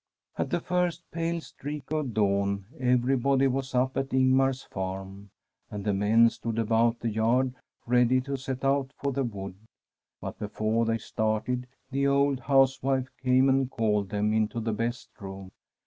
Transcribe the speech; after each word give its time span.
At 0.35 0.49
the 0.49 0.59
first 0.61 1.03
pale 1.11 1.41
streak 1.41 1.91
of 1.91 2.15
dawn 2.15 2.65
everybody 2.79 3.45
was 3.45 3.75
up 3.75 3.95
at 3.97 4.11
Ingmar's 4.15 4.63
farm, 4.63 5.29
and 5.69 5.85
the 5.85 5.93
men 5.93 6.31
stood 6.31 6.57
about 6.57 7.01
the 7.01 7.09
yard 7.11 7.53
ready 7.85 8.19
to 8.21 8.35
set 8.35 8.65
out 8.65 8.91
for 8.97 9.11
the 9.11 9.23
wood. 9.23 9.53
But 10.19 10.39
before 10.39 10.85
they 10.85 10.97
started 10.97 11.67
the 11.91 12.07
old 12.07 12.39
housewife 12.39 13.09
came 13.21 13.47
and 13.47 13.69
called 13.69 14.09
them 14.09 14.33
into 14.33 14.59
the 14.59 14.73
best 14.73 15.09
room. 15.19 15.51